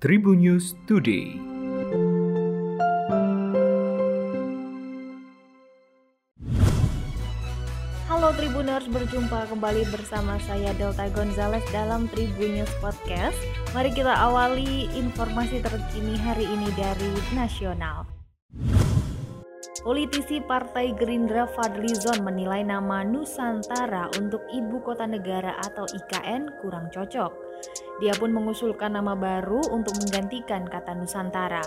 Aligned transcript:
Tribun 0.00 0.40
News 0.40 0.80
Today. 0.88 1.36
Halo 8.08 8.32
Tribuners, 8.32 8.88
berjumpa 8.88 9.52
kembali 9.52 9.84
bersama 9.92 10.40
saya 10.48 10.72
Delta 10.80 11.04
Gonzales 11.12 11.60
dalam 11.68 12.08
Tribun 12.08 12.56
News 12.56 12.72
Podcast. 12.80 13.36
Mari 13.76 13.92
kita 13.92 14.16
awali 14.16 14.88
informasi 14.96 15.60
terkini 15.60 16.16
hari 16.16 16.48
ini 16.48 16.72
dari 16.80 17.12
Nasional. 17.36 18.08
Politisi 19.84 20.40
Partai 20.40 20.96
Gerindra 20.96 21.44
Fadlizon 21.44 22.24
menilai 22.24 22.64
nama 22.64 23.04
Nusantara 23.04 24.08
untuk 24.16 24.40
Ibu 24.48 24.80
Kota 24.80 25.04
Negara 25.04 25.60
atau 25.60 25.84
IKN 25.84 26.56
kurang 26.64 26.88
cocok. 26.88 27.32
Dia 28.00 28.16
pun 28.16 28.32
mengusulkan 28.32 28.96
nama 28.96 29.12
baru 29.12 29.60
untuk 29.68 29.92
menggantikan 30.00 30.64
kata 30.64 30.96
Nusantara. 30.96 31.60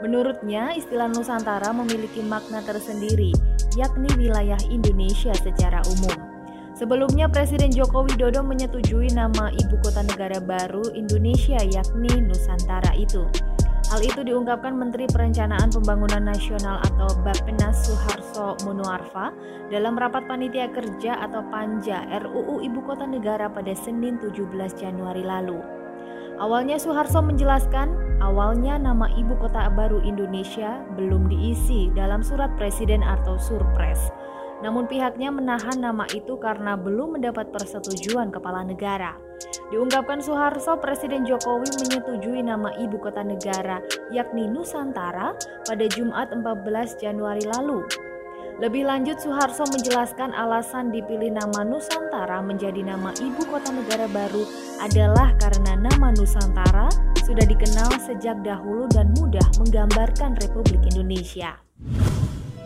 Menurutnya, 0.00 0.72
istilah 0.72 1.12
Nusantara 1.12 1.68
memiliki 1.76 2.24
makna 2.24 2.64
tersendiri, 2.64 3.30
yakni 3.76 4.08
wilayah 4.16 4.58
Indonesia 4.72 5.36
secara 5.36 5.84
umum. 5.92 6.16
Sebelumnya, 6.76 7.28
Presiden 7.28 7.72
Joko 7.72 8.04
Widodo 8.08 8.40
menyetujui 8.40 9.12
nama 9.12 9.52
ibu 9.52 9.76
kota 9.84 10.00
negara 10.04 10.40
baru 10.40 10.92
Indonesia, 10.96 11.60
yakni 11.60 12.24
Nusantara 12.24 12.96
itu. 12.96 13.28
Hal 13.86 14.02
itu 14.02 14.26
diungkapkan 14.26 14.74
Menteri 14.74 15.06
Perencanaan 15.06 15.70
Pembangunan 15.70 16.26
Nasional 16.26 16.82
atau 16.90 17.06
Bappenas 17.22 17.86
Suharso 17.86 18.58
Monoarfa 18.66 19.30
dalam 19.70 19.94
rapat 19.94 20.26
panitia 20.26 20.66
kerja 20.74 21.22
atau 21.22 21.46
Panja 21.54 22.02
RUU 22.10 22.66
Ibu 22.66 22.82
Kota 22.82 23.06
Negara 23.06 23.46
pada 23.46 23.70
Senin 23.78 24.18
17 24.18 24.42
Januari 24.74 25.22
lalu. 25.22 25.62
Awalnya 26.42 26.82
Suharso 26.82 27.22
menjelaskan, 27.22 28.20
awalnya 28.20 28.76
nama 28.76 29.08
ibu 29.16 29.38
kota 29.40 29.72
baru 29.72 30.04
Indonesia 30.04 30.84
belum 30.98 31.32
diisi 31.32 31.88
dalam 31.96 32.20
surat 32.20 32.52
presiden 32.60 33.00
atau 33.00 33.40
surpres. 33.40 34.12
Namun 34.60 34.84
pihaknya 34.84 35.32
menahan 35.32 35.80
nama 35.80 36.04
itu 36.12 36.36
karena 36.36 36.76
belum 36.76 37.16
mendapat 37.16 37.48
persetujuan 37.54 38.28
kepala 38.28 38.68
negara. 38.68 39.16
Diungkapkan 39.66 40.22
Soeharto, 40.22 40.78
Presiden 40.78 41.26
Jokowi 41.26 41.66
menyetujui 41.82 42.38
nama 42.38 42.70
ibu 42.78 43.02
kota 43.02 43.26
negara 43.26 43.82
yakni 44.14 44.46
Nusantara 44.46 45.34
pada 45.66 45.84
Jumat 45.90 46.30
14 46.30 47.02
Januari 47.02 47.42
lalu. 47.50 47.82
Lebih 48.62 48.86
lanjut, 48.86 49.18
Soeharto 49.18 49.66
menjelaskan 49.66 50.30
alasan 50.38 50.94
dipilih 50.94 51.34
nama 51.34 51.66
Nusantara 51.66 52.38
menjadi 52.46 52.78
nama 52.78 53.10
ibu 53.18 53.42
kota 53.50 53.74
negara 53.74 54.06
baru 54.06 54.46
adalah 54.86 55.34
karena 55.42 55.74
nama 55.74 56.14
Nusantara 56.14 56.86
sudah 57.26 57.42
dikenal 57.42 57.90
sejak 58.06 58.38
dahulu 58.46 58.86
dan 58.94 59.10
mudah 59.18 59.44
menggambarkan 59.58 60.38
Republik 60.46 60.78
Indonesia. 60.94 61.58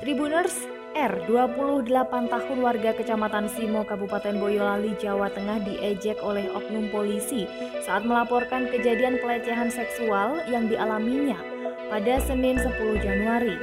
Tribuners, 0.04 0.79
R, 0.90 1.22
28 1.30 1.86
tahun 2.26 2.58
warga 2.66 2.90
Kecamatan 2.90 3.46
Simo, 3.46 3.86
Kabupaten 3.86 4.42
Boyolali, 4.42 4.98
Jawa 4.98 5.30
Tengah 5.30 5.62
diejek 5.62 6.18
oleh 6.18 6.50
oknum 6.50 6.90
polisi 6.90 7.46
saat 7.86 8.02
melaporkan 8.02 8.66
kejadian 8.66 9.22
pelecehan 9.22 9.70
seksual 9.70 10.42
yang 10.50 10.66
dialaminya 10.66 11.38
pada 11.86 12.18
Senin 12.18 12.58
10 12.58 13.06
Januari. 13.06 13.54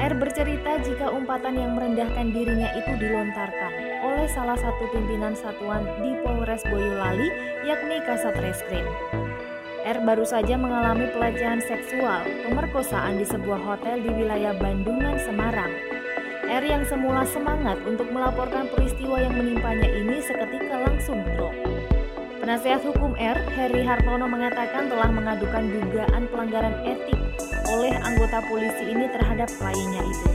R 0.00 0.16
bercerita 0.16 0.80
jika 0.80 1.12
umpatan 1.12 1.60
yang 1.60 1.76
merendahkan 1.76 2.32
dirinya 2.32 2.72
itu 2.80 2.96
dilontarkan 2.96 3.72
oleh 4.00 4.26
salah 4.32 4.56
satu 4.56 4.88
pimpinan 4.90 5.36
satuan 5.36 5.84
di 6.00 6.16
Polres 6.24 6.64
Boyolali 6.64 7.28
yakni 7.68 8.00
Kasat 8.08 8.40
Reskrim. 8.40 8.88
R 9.84 10.00
baru 10.00 10.24
saja 10.24 10.56
mengalami 10.56 11.12
pelecehan 11.12 11.60
seksual, 11.60 12.24
pemerkosaan 12.48 13.20
di 13.20 13.28
sebuah 13.28 13.60
hotel 13.60 14.00
di 14.00 14.08
wilayah 14.16 14.56
Bandungan, 14.56 15.20
Semarang. 15.20 15.93
R 16.44 16.64
yang 16.64 16.84
semula 16.84 17.24
semangat 17.24 17.80
untuk 17.88 18.08
melaporkan 18.12 18.68
peristiwa 18.68 19.16
yang 19.16 19.32
menimpanya 19.32 19.88
ini 19.88 20.20
seketika 20.20 20.84
langsung 20.84 21.24
drop. 21.34 21.56
Penasehat 22.44 22.84
hukum 22.84 23.16
R, 23.16 23.40
Heri 23.56 23.80
Hartono 23.88 24.28
mengatakan 24.28 24.92
telah 24.92 25.08
mengadukan 25.08 25.64
dugaan 25.64 26.28
pelanggaran 26.28 26.76
etik 26.84 27.16
oleh 27.72 27.96
anggota 28.04 28.44
polisi 28.44 28.84
ini 28.92 29.08
terhadap 29.08 29.48
kliennya 29.56 30.02
itu. 30.04 30.30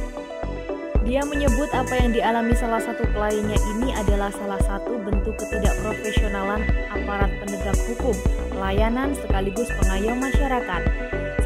Dia 1.05 1.21
menyebut 1.25 1.69
apa 1.73 1.93
yang 1.97 2.13
dialami 2.13 2.53
salah 2.57 2.81
satu 2.81 3.05
kliennya 3.13 3.57
ini 3.77 3.93
adalah 3.93 4.33
salah 4.33 4.61
satu 4.65 4.97
bentuk 5.01 5.37
ketidakprofesionalan 5.37 6.65
aparat 6.89 7.29
penegak 7.41 7.77
hukum, 7.89 8.13
pelayanan 8.53 9.13
sekaligus 9.13 9.69
pengayom 9.77 10.17
masyarakat 10.17 10.81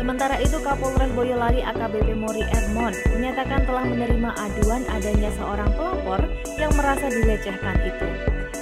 Sementara 0.03 0.35
itu 0.43 0.59
Kapolres 0.59 1.15
Boyolali 1.15 1.63
AKBP 1.63 2.19
Mori 2.19 2.43
Edmond 2.43 2.91
menyatakan 3.15 3.63
telah 3.63 3.87
menerima 3.87 4.35
aduan 4.35 4.83
adanya 4.91 5.31
seorang 5.39 5.71
pelapor 5.79 6.19
yang 6.59 6.75
merasa 6.75 7.07
dilecehkan 7.07 7.79
itu. 7.87 8.07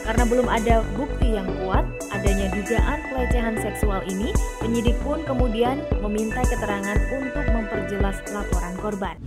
Karena 0.05 0.21
belum 0.29 0.45
ada 0.45 0.85
bukti 0.93 1.33
yang 1.33 1.49
kuat 1.65 1.81
adanya 2.13 2.45
dugaan 2.53 3.01
pelecehan 3.09 3.57
seksual 3.57 4.05
ini, 4.05 4.29
penyidik 4.61 4.93
pun 5.01 5.25
kemudian 5.25 5.81
meminta 6.05 6.45
keterangan 6.45 7.01
untuk 7.09 7.45
memperjelas 7.49 8.21
laporan 8.29 8.77
korban. 8.77 9.17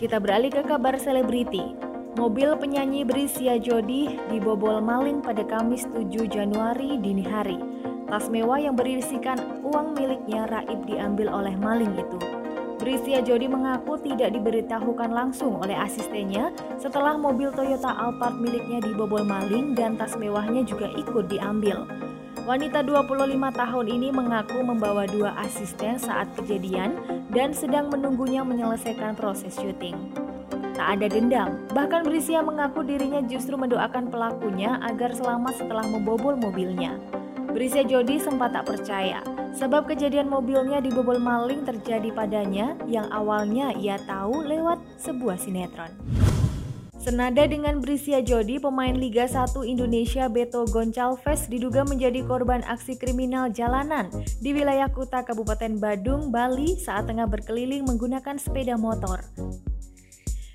Kita 0.00 0.24
beralih 0.24 0.48
ke 0.48 0.64
kabar 0.64 0.96
selebriti. 0.96 1.76
Mobil 2.16 2.48
penyanyi 2.56 3.04
Brisia 3.04 3.60
Jodi 3.60 4.08
dibobol 4.32 4.80
maling 4.80 5.20
pada 5.20 5.44
Kamis 5.44 5.84
7 5.92 6.16
Januari 6.32 6.96
dini 6.96 7.28
hari. 7.28 7.60
Tas 8.08 8.32
mewah 8.32 8.60
yang 8.60 8.72
berisikan 8.72 9.60
uang 9.72 9.96
miliknya 9.96 10.44
raib 10.52 10.84
diambil 10.84 11.32
oleh 11.32 11.56
maling 11.56 11.96
itu. 11.96 12.20
Brisia 12.76 13.24
Jody 13.24 13.48
mengaku 13.48 13.96
tidak 14.04 14.36
diberitahukan 14.36 15.14
langsung 15.14 15.56
oleh 15.62 15.78
asistennya 15.78 16.52
setelah 16.76 17.16
mobil 17.16 17.48
Toyota 17.54 17.88
Alphard 17.88 18.36
miliknya 18.36 18.84
dibobol 18.84 19.24
maling 19.24 19.72
dan 19.72 19.96
tas 19.96 20.18
mewahnya 20.18 20.66
juga 20.66 20.92
ikut 20.92 21.30
diambil. 21.30 21.88
Wanita 22.42 22.82
25 22.82 23.38
tahun 23.38 23.86
ini 23.86 24.10
mengaku 24.10 24.66
membawa 24.66 25.06
dua 25.06 25.30
asisten 25.40 25.94
saat 25.94 26.26
kejadian 26.34 26.98
dan 27.30 27.54
sedang 27.54 27.86
menunggunya 27.86 28.42
menyelesaikan 28.42 29.14
proses 29.14 29.54
syuting. 29.54 29.94
Tak 30.74 30.98
ada 30.98 31.06
dendam, 31.06 31.62
bahkan 31.70 32.02
Brisia 32.02 32.42
mengaku 32.42 32.82
dirinya 32.82 33.22
justru 33.30 33.54
mendoakan 33.54 34.10
pelakunya 34.10 34.82
agar 34.82 35.14
selamat 35.14 35.54
setelah 35.62 35.86
membobol 35.86 36.34
mobilnya. 36.34 36.98
Brisia 37.62 37.86
Jody 37.86 38.18
sempat 38.18 38.58
tak 38.58 38.74
percaya, 38.74 39.22
sebab 39.54 39.86
kejadian 39.86 40.26
mobilnya 40.26 40.82
dibobol 40.82 41.14
maling 41.22 41.62
terjadi 41.62 42.10
padanya 42.10 42.74
yang 42.90 43.06
awalnya 43.14 43.70
ia 43.78 44.02
tahu 44.02 44.42
lewat 44.42 44.82
sebuah 44.98 45.38
sinetron. 45.38 45.94
Senada 46.98 47.46
dengan 47.46 47.78
Brisia 47.78 48.18
Jody, 48.18 48.58
pemain 48.58 48.98
Liga 48.98 49.30
1 49.30 49.62
Indonesia 49.62 50.26
Beto 50.26 50.66
Goncalves 50.66 51.46
diduga 51.46 51.86
menjadi 51.86 52.26
korban 52.26 52.66
aksi 52.66 52.98
kriminal 52.98 53.46
jalanan 53.54 54.10
di 54.42 54.50
wilayah 54.58 54.90
Kuta 54.90 55.22
Kabupaten 55.22 55.78
Badung, 55.78 56.34
Bali 56.34 56.74
saat 56.74 57.06
tengah 57.06 57.30
berkeliling 57.30 57.86
menggunakan 57.86 58.42
sepeda 58.42 58.74
motor. 58.74 59.22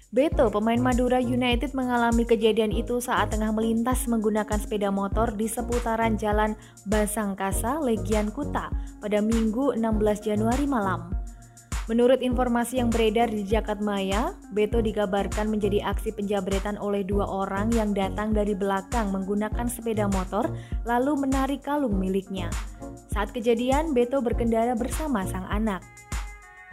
Beto, 0.08 0.48
pemain 0.48 0.80
Madura 0.80 1.20
United 1.20 1.76
mengalami 1.76 2.24
kejadian 2.24 2.72
itu 2.72 3.04
saat 3.04 3.28
tengah 3.36 3.52
melintas 3.52 4.08
menggunakan 4.08 4.56
sepeda 4.56 4.88
motor 4.88 5.36
di 5.36 5.52
seputaran 5.52 6.16
Jalan 6.16 6.56
Basangkasa, 6.88 7.84
Legian 7.84 8.32
Kuta 8.32 8.72
pada 9.04 9.20
Minggu 9.20 9.76
16 9.76 9.84
Januari 10.24 10.64
malam. 10.64 11.12
Menurut 11.92 12.24
informasi 12.24 12.80
yang 12.80 12.88
beredar 12.88 13.28
di 13.28 13.44
Jakarta 13.44 13.84
Maya, 13.84 14.32
Beto 14.56 14.80
dikabarkan 14.80 15.52
menjadi 15.52 15.84
aksi 15.84 16.16
penjabretan 16.16 16.80
oleh 16.80 17.04
dua 17.04 17.28
orang 17.28 17.68
yang 17.76 17.92
datang 17.92 18.32
dari 18.32 18.56
belakang 18.56 19.12
menggunakan 19.12 19.68
sepeda 19.68 20.08
motor 20.08 20.48
lalu 20.88 21.20
menarik 21.20 21.68
kalung 21.68 22.00
miliknya. 22.00 22.48
Saat 23.12 23.36
kejadian, 23.36 23.92
Beto 23.92 24.24
berkendara 24.24 24.72
bersama 24.72 25.28
sang 25.28 25.48
anak. 25.52 25.84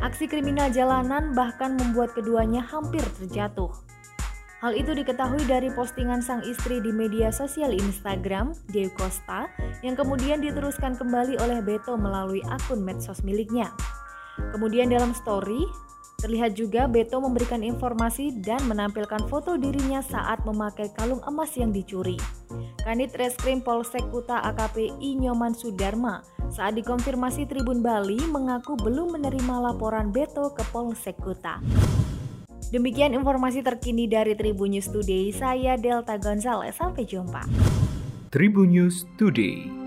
Aksi 0.05 0.29
kriminal 0.29 0.69
jalanan 0.69 1.33
bahkan 1.33 1.81
membuat 1.81 2.13
keduanya 2.13 2.61
hampir 2.61 3.01
terjatuh. 3.17 3.73
Hal 4.61 4.77
itu 4.77 4.93
diketahui 4.93 5.41
dari 5.49 5.73
postingan 5.73 6.21
sang 6.21 6.45
istri 6.45 6.77
di 6.85 6.93
media 6.93 7.33
sosial 7.33 7.73
Instagram, 7.73 8.53
Dewi 8.69 8.93
Costa, 9.01 9.49
yang 9.81 9.97
kemudian 9.97 10.45
diteruskan 10.45 11.01
kembali 11.01 11.41
oleh 11.41 11.65
Beto 11.65 11.97
melalui 11.97 12.45
akun 12.53 12.85
medsos 12.85 13.25
miliknya. 13.25 13.73
Kemudian 14.53 14.93
dalam 14.93 15.17
story, 15.17 15.65
terlihat 16.21 16.53
juga 16.53 16.85
Beto 16.85 17.25
memberikan 17.25 17.65
informasi 17.65 18.45
dan 18.45 18.61
menampilkan 18.69 19.25
foto 19.33 19.57
dirinya 19.57 20.05
saat 20.05 20.45
memakai 20.45 20.93
kalung 21.01 21.25
emas 21.25 21.57
yang 21.57 21.73
dicuri. 21.73 22.21
Kanit 22.85 23.17
Reskrim 23.17 23.65
Polsek 23.65 24.05
Kuta 24.13 24.45
AKP 24.53 25.01
I 25.01 25.17
Nyoman 25.17 25.57
Sudarma 25.57 26.34
saat 26.51 26.77
dikonfirmasi 26.77 27.47
Tribun 27.47 27.81
Bali 27.81 28.19
mengaku 28.29 28.75
belum 28.77 29.21
menerima 29.21 29.73
laporan 29.73 30.11
Beto 30.11 30.51
ke 30.53 30.65
Polsek 30.73 31.17
Kuta. 31.21 31.63
Demikian 32.75 33.15
informasi 33.15 33.63
terkini 33.63 34.11
dari 34.11 34.35
Tribun 34.35 34.75
News 34.75 34.91
Today. 34.91 35.31
Saya 35.31 35.79
Delta 35.79 36.19
Gonzalez. 36.19 36.75
Sampai 36.75 37.07
jumpa. 37.07 37.47
Tribun 38.35 38.75
News 38.75 39.07
Today. 39.15 39.84